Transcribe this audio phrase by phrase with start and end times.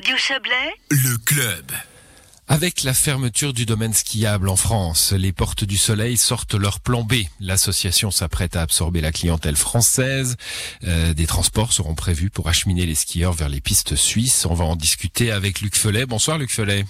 [0.00, 1.72] Radio Chablais, Le club.
[2.48, 7.02] Avec la fermeture du domaine skiable en France, les Portes du Soleil sortent leur plan
[7.02, 7.16] B.
[7.38, 10.38] L'association s'apprête à absorber la clientèle française.
[10.84, 14.46] Euh, des transports seront prévus pour acheminer les skieurs vers les pistes suisses.
[14.46, 16.06] On va en discuter avec Luc Felet.
[16.06, 16.86] Bonsoir Luc Felet.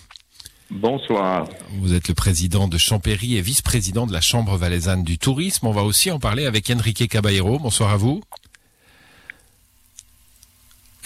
[0.71, 1.49] Bonsoir.
[1.81, 5.67] Vous êtes le président de Champéry et vice-président de la Chambre valaisanne du tourisme.
[5.67, 7.59] On va aussi en parler avec Enrique Caballero.
[7.59, 8.23] Bonsoir à vous.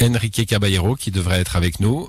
[0.00, 2.08] Enrique Caballero qui devrait être avec nous.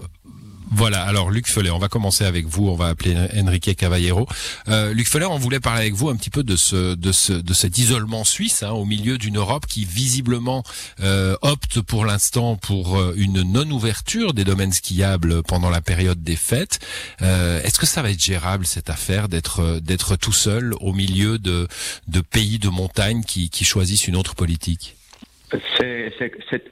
[0.71, 4.27] Voilà, alors Luc Feller, on va commencer avec vous, on va appeler Enrique Caballero.
[4.67, 7.33] Euh, Luc Feller, on voulait parler avec vous un petit peu de ce de ce
[7.33, 10.63] de cet isolement suisse hein, au milieu d'une Europe qui visiblement
[11.01, 16.35] euh, opte pour l'instant pour euh, une non-ouverture des domaines skiables pendant la période des
[16.35, 16.79] fêtes.
[17.21, 21.67] Est-ce que ça va être gérable cette affaire d'être d'être tout seul au milieu de
[22.07, 24.95] de pays de montagne qui choisissent une autre politique?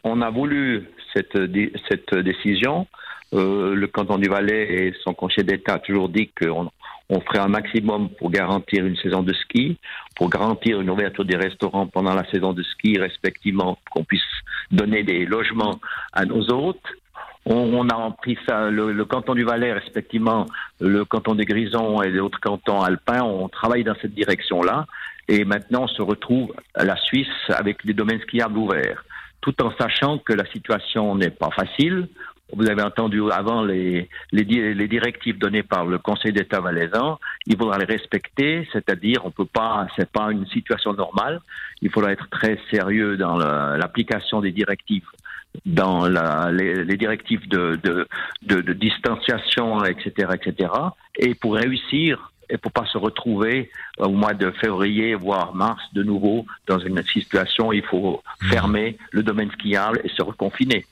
[0.03, 2.87] On a voulu cette, dé- cette décision.
[3.33, 6.69] Euh, le canton du Valais et son conseil d'État a toujours dit qu'on
[7.09, 9.77] on ferait un maximum pour garantir une saison de ski,
[10.15, 14.21] pour garantir une ouverture des restaurants pendant la saison de ski, respectivement, qu'on puisse
[14.71, 15.79] donner des logements
[16.13, 16.85] à nos hôtes.
[17.45, 20.45] On, a pris ça, le, le canton du Valais, respectivement,
[20.79, 24.85] le canton des Grisons et les autres cantons alpins, on travaille dans cette direction-là.
[25.27, 29.03] Et maintenant, on se retrouve à la Suisse avec des domaines skiables ouverts,
[29.41, 32.07] tout en sachant que la situation n'est pas facile.
[32.55, 37.17] Vous avez entendu avant les, les, di- les directives données par le Conseil d'État valaisan.
[37.47, 41.39] Il faudra les respecter, c'est-à-dire on peut pas, c'est pas une situation normale.
[41.81, 45.07] Il faudra être très sérieux dans la- l'application des directives,
[45.65, 46.05] dans
[46.51, 47.79] les, directives de,
[48.43, 50.71] de distanciation, etc., etc.
[51.17, 56.03] Et pour réussir et pour pas se retrouver au mois de février, voire mars, de
[56.03, 60.85] nouveau dans une situation où il faut fermer le domaine skiable et se reconfiner.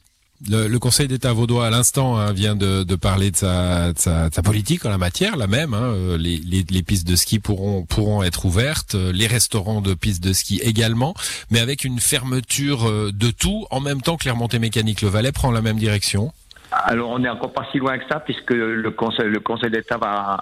[0.49, 3.99] Le, le Conseil d'État vaudois à l'instant hein, vient de, de parler de sa, de,
[3.99, 5.75] sa, de sa politique en la matière, la même.
[5.75, 9.81] Hein, euh, les, les, les pistes de ski pourront, pourront être ouvertes, euh, les restaurants
[9.81, 11.13] de pistes de ski également,
[11.51, 15.03] mais avec une fermeture euh, de tout en même temps que les remontées mécaniques.
[15.03, 16.33] Le Valais prend la même direction.
[16.71, 19.97] Alors on n'est encore pas si loin que ça puisque le Conseil, le Conseil d'État
[19.97, 20.41] va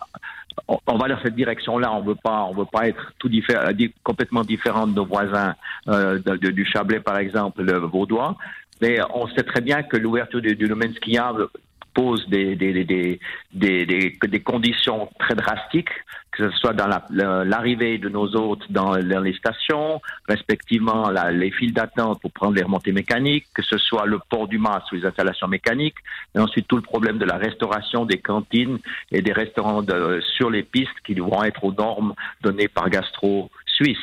[0.68, 1.92] on, va dans cette direction-là.
[1.94, 5.56] On veut pas, on veut pas être tout diffé- di- complètement différent de nos voisins
[5.88, 8.36] euh, de- du Chablais, par exemple, le Vaudois.
[8.82, 11.48] Mais on sait très bien que l'ouverture du, domaine skiable
[11.94, 13.20] pose des, des, des,
[13.54, 15.90] des- des conditions très drastiques,
[16.32, 21.10] que ce soit dans la- la- l'arrivée de nos hôtes dans, dans les stations, respectivement
[21.10, 24.58] la- les files d'attente pour prendre les remontées mécaniques, que ce soit le port du
[24.60, 25.96] masque ou les installations mécaniques,
[26.36, 28.78] et ensuite tout le problème de la restauration des cantines
[29.12, 33.50] et des restaurants de- sur les pistes qui vont être aux normes données par Gastro
[33.66, 33.98] Suisse.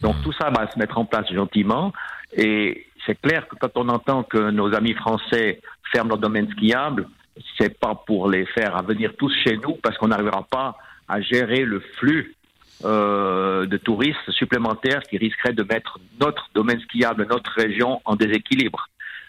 [0.00, 1.92] Donc tout ça va se mettre en place gentiment
[2.36, 5.60] et c'est clair que quand on entend que nos amis français
[5.92, 7.08] ferment leur domaine skiable,
[7.58, 10.76] c'est pas pour les faire à venir tous chez nous parce qu'on n'arrivera pas
[11.16, 12.24] à gérer le flux
[12.84, 18.80] euh, de touristes supplémentaires qui risqueraient de mettre notre domaine skiable, notre région en déséquilibre.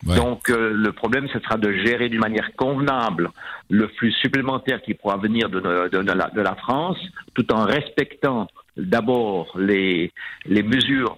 [0.08, 0.16] Ouais.
[0.16, 3.26] Donc euh, le problème, ce sera de gérer d'une manière convenable
[3.70, 6.98] le flux supplémentaire qui pourra venir de, de- de la, de la France,
[7.36, 10.12] tout en respectant d'abord les,
[10.46, 11.16] les mesures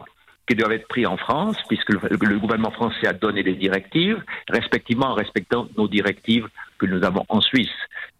[0.48, 2.00] qui doivent être prises en France, puisque le,
[2.34, 6.48] le gouvernement français a donné des directives, respectivement en respectant nos directives
[6.80, 7.70] que nous avons en Suisse.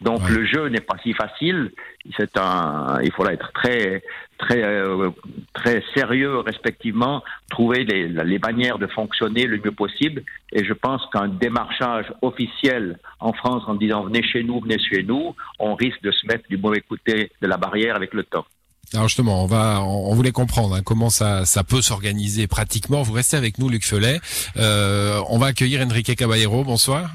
[0.02, 0.32] Donc Ouais.
[0.32, 1.72] le jeu n'est pas si facile.
[2.18, 4.04] C'est un, il faudra être très,
[4.38, 5.10] très, euh,
[5.54, 10.24] très sérieux, respectivement, trouver les, les manières de fonctionner le mieux possible.
[10.52, 15.02] Et je pense qu'un démarchage officiel en France en disant venez chez nous, venez chez
[15.04, 18.46] nous, on risque de se mettre du mauvais côté de la barrière avec le temps.
[18.94, 23.02] Alors justement, on va, on, on voulait comprendre hein, comment ça, ça peut s'organiser pratiquement.
[23.02, 24.20] Vous restez avec nous, Luc Felet.
[24.58, 26.64] Euh, on va accueillir Enrique Caballero.
[26.64, 27.10] Bonsoir.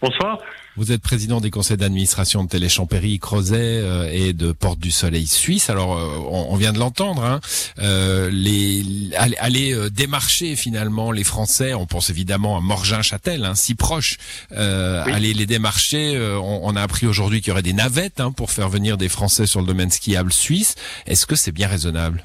[0.00, 0.38] Bonsoir.
[0.76, 5.26] Vous êtes président des conseils d'administration de Téléchampéry, Crozet euh, et de Porte du Soleil
[5.26, 5.70] Suisse.
[5.70, 7.40] Alors, euh, on, on vient de l'entendre, hein,
[7.80, 11.74] euh, les, aller, aller, euh, démarcher finalement les Français.
[11.74, 14.18] On pense évidemment à Morgin-Châtel, hein, si proche.
[14.52, 15.12] Euh, Oui.
[15.12, 16.14] Aller les démarcher.
[16.14, 18.98] euh, on, on a appris aujourd'hui qu'il y aurait des navettes hein, pour faire venir
[18.98, 20.76] des Français sur le domaine skiable suisse.
[21.06, 22.24] Est-ce que c'est bien raisonnable?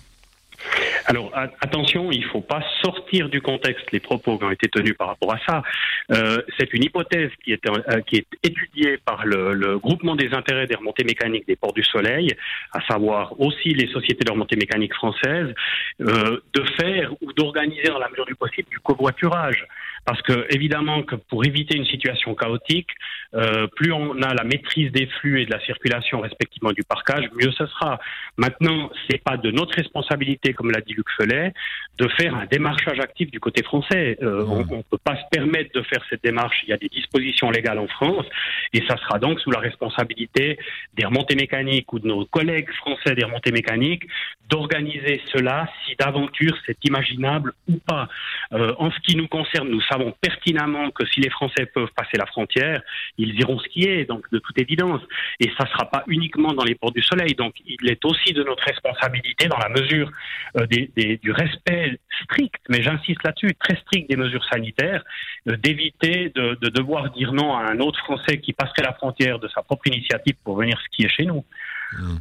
[1.05, 4.95] Alors attention, il ne faut pas sortir du contexte les propos qui ont été tenus
[4.97, 5.63] par rapport à ça.
[6.11, 10.33] Euh, c'est une hypothèse qui est, euh, qui est étudiée par le, le groupement des
[10.33, 12.29] intérêts des remontées mécaniques des ports du Soleil,
[12.71, 15.53] à savoir aussi les sociétés de remontées mécaniques françaises,
[16.01, 19.65] euh, de faire ou d'organiser dans la mesure du possible du covoiturage.
[20.05, 22.89] Parce que évidemment que pour éviter une situation chaotique,
[23.35, 27.29] euh, plus on a la maîtrise des flux et de la circulation respectivement du parcage,
[27.33, 27.99] mieux ce sera.
[28.37, 31.53] Maintenant, c'est pas de notre responsabilité, comme l'a dit Luc Felet,
[31.97, 34.17] de faire un démarchage actif du côté français.
[34.21, 36.57] Euh, on, ne peut pas se permettre de faire cette démarche.
[36.63, 38.25] Il y a des dispositions légales en France,
[38.73, 40.59] et ça sera donc sous la responsabilité
[40.95, 44.03] des remontées mécaniques ou de nos collègues français des remontées mécaniques
[44.49, 48.07] d'organiser cela si d'aventure c'est imaginable ou pas.
[48.51, 52.17] Euh, en ce qui nous concerne, nous savons pertinemment que si les Français peuvent passer
[52.17, 52.81] la frontière,
[53.17, 55.01] ils iront skier, donc de toute évidence.
[55.39, 57.33] Et ça ne sera pas uniquement dans les ports du soleil.
[57.35, 60.11] Donc il est aussi de notre responsabilité, dans la mesure
[60.57, 65.03] euh, du respect strict, mais j'insiste là-dessus, très strict des mesures sanitaires,
[65.47, 69.47] euh, d'éviter de, devoir dire non à un autre Français qui passerait la frontière de
[69.47, 71.45] sa propre initiative pour venir skier chez nous.
[71.93, 72.17] Mmh.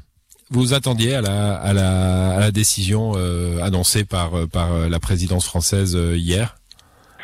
[0.50, 5.46] Vous attendiez à la, à la, à la décision euh, annoncée par, par la présidence
[5.46, 6.56] française hier?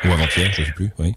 [0.03, 0.89] Ou avant-hier, je ne sais plus.
[0.97, 1.13] Oui.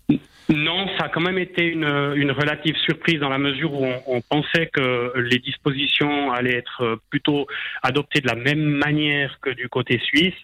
[0.49, 1.84] Non, a quand même été une,
[2.32, 7.46] relative surprise dans la mesure où on, pensait que les dispositions allaient être plutôt
[7.82, 10.34] adoptées de la même manière que du côté suisse.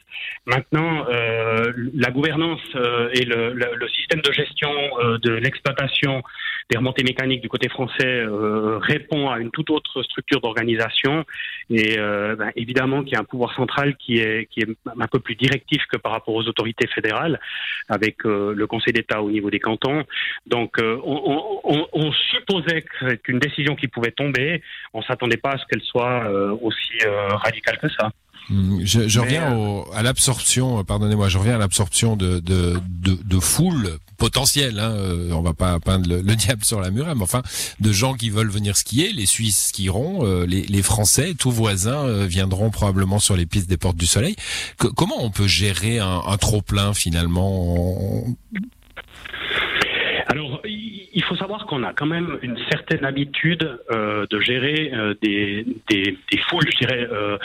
[0.47, 3.55] Maintenant, euh, la gouvernance euh, et le,
[3.89, 4.71] système de gestion
[5.01, 6.23] euh, de l'exploitation
[6.71, 11.25] des remontées mécaniques du côté français euh, répond à une toute autre structure d'organisation.
[11.71, 15.07] Et euh, ben, évidemment qu'il y a un pouvoir central qui est, qui est un
[15.07, 17.41] peu plus directif que par rapport aux autorités fédérales,
[17.89, 20.05] avec le Conseil d'État au niveau des cantons.
[20.49, 24.63] Donc, euh, on, supposait que c'était une décision qui pouvait tomber.
[24.95, 28.11] On s'attendait pas à ce qu'elle soit euh, aussi euh, radicale que ça.
[28.49, 34.79] Hmm, je, reviens à l'absorption, pardonnez-moi, je reviens à l'absorption de, de, de, foule potentielle,
[34.79, 34.95] hein,
[35.33, 37.43] on va pas peindre le, diable sur la muraille, mais enfin,
[37.79, 42.71] de gens qui veulent venir skier, les Suisses skieront, les, les Français, tous voisins viendront
[42.71, 44.35] probablement sur les pistes des Portes du Soleil.
[44.97, 48.25] comment on peut gérer un, un trop-plein finalement
[51.29, 55.67] faut savoir qu'on a quand même une certaine habitude euh, de gérer euh, des,
[56.49, 57.37] foules, je dirais, euh,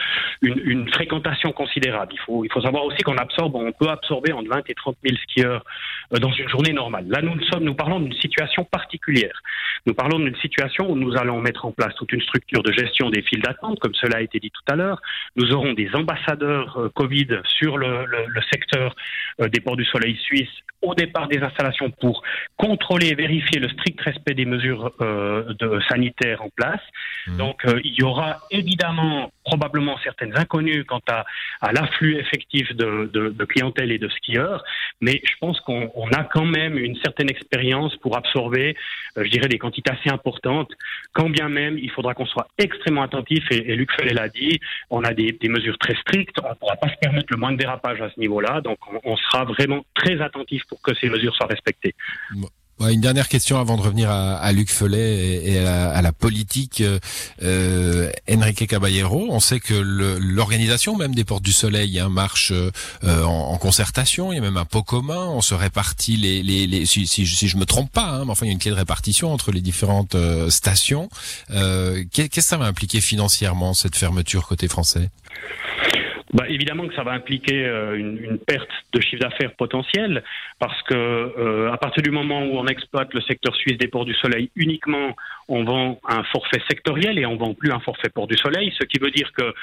[0.41, 2.13] une, fréquentation considérable.
[2.13, 4.97] Il faut, il faut savoir aussi qu'on absorbe, on peut absorber entre 20 et 30
[5.03, 5.63] 000 skieurs
[6.11, 7.05] dans une journée normale.
[7.09, 9.41] Là, nous, sommes, nous parlons d'une situation particulière.
[9.85, 13.09] Nous parlons d'une situation où nous allons mettre en place toute une structure de gestion
[13.09, 15.01] des files d'attente, comme cela a été dit tout à l'heure.
[15.35, 18.17] Nous aurons des ambassadeurs Covid sur le
[18.51, 18.95] secteur
[19.39, 20.49] des ports du soleil suisse
[20.83, 22.21] au départ des installations pour
[22.57, 26.81] contrôler et vérifier le strict respect des mesures euh, de, sanitaires en place.
[27.27, 27.37] Mmh.
[27.37, 31.25] Donc euh, il y aura évidemment probablement certaines inconnues quant à,
[31.61, 34.63] à l'afflux effectif de, de, de, clientèle et de skieurs,
[35.01, 38.75] mais je pense qu'on a quand même une certaine expérience pour absorber,
[39.17, 40.71] euh, je dirais, des quantités assez importantes,
[41.13, 44.59] quand bien même il faudra qu'on soit extrêmement attentif, et, et Luc Fellet l'a dit,
[44.89, 47.51] on a des, des, mesures très strictes, on ne pourra pas se permettre le moins
[47.51, 51.09] de dérapage à ce niveau-là, donc on, on, sera vraiment très attentif pour que ces
[51.09, 51.95] mesures soient respectées.
[52.79, 56.81] Une dernière question avant de revenir à, à Luc Follet et, à, à, la politique.
[56.81, 56.99] Euh,
[57.41, 62.71] euh, Enrique Caballero, on sait que l'organisation même des Portes du Soleil hein, marche euh,
[63.23, 64.33] en, concertation.
[64.33, 65.27] Il y a même un pot commun.
[65.29, 68.31] On se répartit les, les, les si, si, si, je me trompe pas, hein, mais
[68.31, 71.09] enfin il y a une clé de répartition entre les différentes euh, stations.
[71.49, 75.09] Qu'est-ce que ça va impliquer financièrement cette fermeture côté français?
[76.33, 80.23] Bah, évidemment que ça va impliquer euh, une, une, perte de chiffre d'affaires potentiel,
[80.59, 84.05] parce que euh, à partir du moment où on exploite le secteur suisse des ports
[84.05, 85.15] du soleil uniquement,
[85.47, 88.85] on vend un forfait sectoriel et on vend plus un forfait port du soleil, ce
[88.85, 89.53] qui veut dire que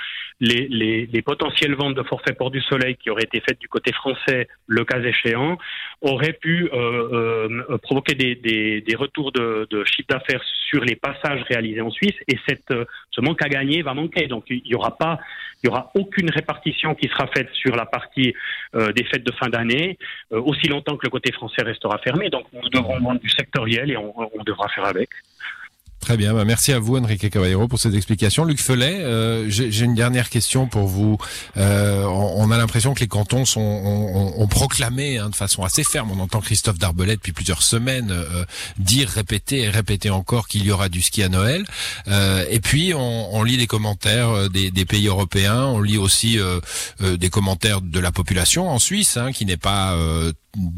[0.41, 3.69] les, les, les potentielles ventes de forfait port du soleil qui auraient été faites du
[3.69, 5.59] côté français, le cas échéant,
[6.03, 10.97] auraient pu euh, euh provoquer des, des, des, retours de, de chiffre d'affaires sur les
[10.97, 12.73] passages réalisés en Suisse, et cette,
[13.21, 14.27] ce manque à gagner va manquer.
[14.27, 15.19] Donc il n'y aura pas,
[15.63, 18.35] il y aura aucune répartition qui sera faite sur la partie
[18.75, 19.99] euh, des fêtes de fin d'année,
[20.33, 22.31] euh, aussi longtemps que le côté français restera fermé.
[22.31, 25.11] Donc nous devrons vendre du sectoriel et on devra faire avec.
[26.01, 28.45] Très bien, bah, merci à vous Enrique Caballero pour cette explication.
[28.47, 31.19] Luc Felet, euh, j'ai une dernière question pour vous.
[31.59, 36.11] Euh, on, a l'impression que les cantons sont, ont, proclamé hein, de façon assez ferme,
[36.11, 38.45] on entend Christophe Darbelet depuis plusieurs semaines euh,
[38.79, 41.67] dire, répéter et répéter encore qu'il y aura du ski à Noël.
[42.07, 46.39] et puis on, on, lit les commentaires des, des, pays européens, on lit aussi
[47.01, 49.97] des commentaires de la population en Suisse, hein, qui n'est pas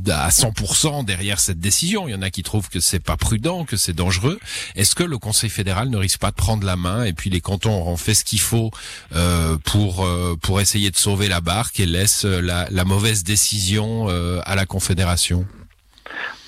[0.09, 2.09] à 100% derrière cette décision.
[2.09, 4.39] Il y en a qui trouvent que c'est pas prudent, que c'est dangereux.
[4.77, 7.41] Est-ce que le Conseil fédéral ne risque pas de prendre la main et puis les
[7.41, 8.71] cantons auront fait ce qu'il faut
[9.15, 14.09] euh, pour euh, pour essayer de sauver la barque et laisse la, la mauvaise décision
[14.09, 15.47] euh, à la Confédération?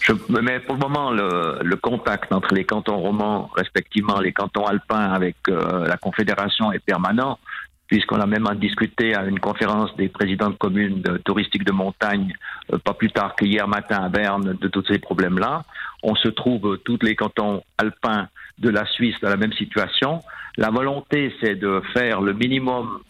[0.00, 4.66] Je, mais pour le moment, le, le, contact entre les cantons romans, respectivement les cantons
[4.66, 7.38] alpins avec euh, la Confédération, est permanent.
[7.86, 12.34] Puisqu'on a même discuté à une conférence des présidents de communes touristiques de montagne,
[12.72, 15.62] euh, pas plus tard qu'hier matin à Berne, de tous ces problèmes-là.
[16.02, 20.20] On se trouve, tous les cantons alpins de la Suisse, dans la même situation.
[20.56, 23.00] La volonté, c'est de faire le minimum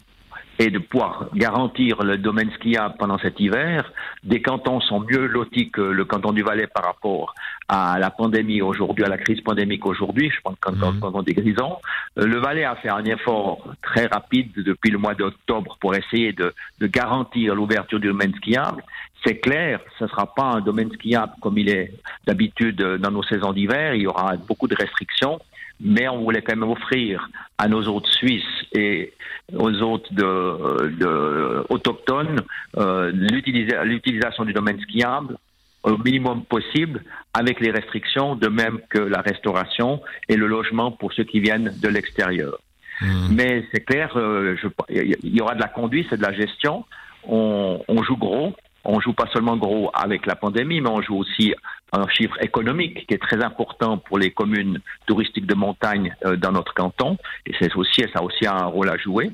[0.59, 3.91] et de pouvoir garantir le domaine skiable pendant cet hiver.
[4.23, 7.35] Des cantons sont mieux lotis que le canton du Valais par rapport
[7.67, 10.29] à la pandémie aujourd'hui, à la crise pandémique aujourd'hui.
[10.29, 10.99] Je pense qu'en mmh.
[10.99, 11.77] canton des Grisons.
[12.17, 16.31] Euh, le Valais a fait un effort très rapide depuis le mois d'octobre pour essayer
[16.31, 18.83] de, de garantir l'ouverture du domaine skiable.
[19.25, 21.91] C'est clair, ce ne sera pas un domaine skiable comme il est
[22.27, 23.95] d'habitude dans nos saisons d'hiver.
[23.95, 25.39] Il y aura beaucoup de restrictions
[25.79, 29.13] mais on voulait quand même offrir à nos autres Suisses et
[29.53, 32.41] aux autres de, autochtones
[32.77, 35.37] euh, l'utilisation du domaine skiable
[35.83, 37.03] au minimum possible
[37.33, 41.73] avec les restrictions, de même que la restauration et le logement pour ceux qui viennent
[41.79, 42.57] de l'extérieur.
[43.01, 43.27] Mmh.
[43.31, 44.55] Mais c'est clair, euh,
[44.89, 46.85] il y aura de la conduite, c'est de la gestion.
[47.27, 48.55] On, on joue gros,
[48.85, 51.53] on joue pas seulement gros avec la pandémie, mais on joue aussi
[51.91, 56.51] un chiffre économique qui est très important pour les communes touristiques de montagne euh, dans
[56.51, 57.17] notre canton.
[57.45, 59.31] Et c'est aussi, ça a un rôle à jouer.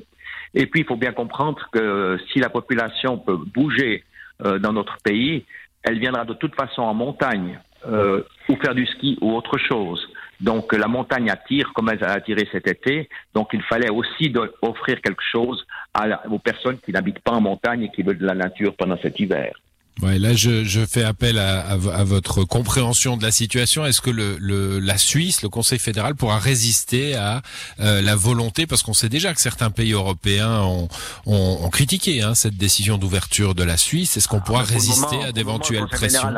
[0.54, 4.04] Et puis, il faut bien comprendre que si la population peut bouger
[4.44, 5.44] euh, dans notre pays,
[5.82, 10.06] elle viendra de toute façon en montagne euh, ou faire du ski ou autre chose.
[10.40, 13.08] Donc la montagne attire comme elle a attiré cet été.
[13.34, 15.64] Donc il fallait aussi offrir quelque chose
[16.30, 19.20] aux personnes qui n'habitent pas en montagne et qui veulent de la nature pendant cet
[19.20, 19.52] hiver.
[20.00, 23.84] Ouais, là, je, je fais appel à, à, votre compréhension de la situation.
[23.84, 27.42] Est-ce que le, le, la Suisse, le Conseil fédéral, pourra résister à
[27.78, 30.88] euh, la volonté, parce qu'on sait déjà que certains pays européens ont,
[31.26, 34.16] ont, ont critiqué hein, cette décision d'ouverture de la Suisse.
[34.16, 36.30] Est-ce qu'on ah, pourra résister à d'éventuelles pressions?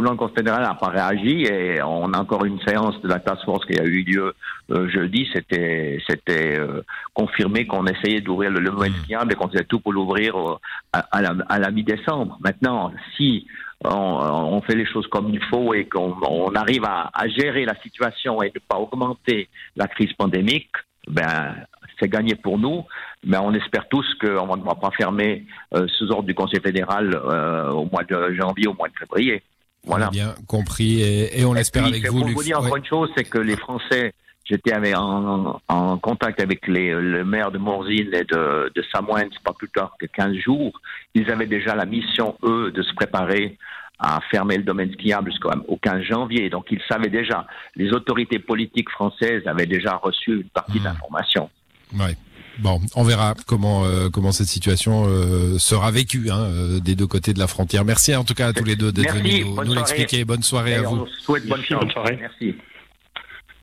[0.00, 3.44] Le Conseil fédéral n'a pas réagi et on a encore une séance de la task
[3.44, 4.34] force qui a eu lieu
[4.70, 5.28] euh, jeudi.
[5.32, 6.82] C'était c'était euh,
[7.12, 9.30] confirmé qu'on essayait d'ouvrir le level mmh.
[9.30, 10.56] et qu'on faisait tout pour l'ouvrir euh,
[10.92, 12.38] à, la, à la mi-décembre.
[12.42, 13.46] Maintenant, si
[13.84, 17.74] on, fait les choses comme il faut et qu'on on arrive à, à, gérer la
[17.82, 20.72] situation et ne pas augmenter la crise pandémique,
[21.06, 21.54] ben
[22.00, 22.84] c'est gagné pour nous,
[23.24, 25.44] mais on espère tous qu'on ne va pas fermer
[25.86, 29.42] sous ordre du Conseil fédéral au mois de janvier, au mois de février.
[29.86, 30.08] Voilà.
[30.10, 32.20] bien compris et, on l'espère avec vous.
[32.20, 34.12] Pour vous dire encore une chose, c'est que les Français,
[34.44, 39.52] j'étais en, en, contact avec les, le maire de Morzine et de, de Samoens pas
[39.52, 40.72] plus tard que 15 jours.
[41.14, 43.58] Ils avaient déjà la mission, eux, de se préparer
[43.98, 45.50] à fermer le domaine skiable jusqu'au
[45.80, 46.50] 15 janvier.
[46.50, 50.84] Donc ils savaient déjà, les autorités politiques françaises avaient déjà reçu une partie mmh.
[50.84, 51.50] l'information.
[51.98, 52.16] Ouais.
[52.58, 57.06] Bon, on verra comment euh, comment cette situation euh, sera vécue hein, euh, des deux
[57.06, 57.84] côtés de la frontière.
[57.84, 60.24] Merci en tout cas à tous les deux d'être venus nous, nous l'expliquer.
[60.24, 60.96] Bonne soirée à vous.
[60.96, 62.16] On souhaite bonne, bonne soirée.
[62.20, 62.54] Merci.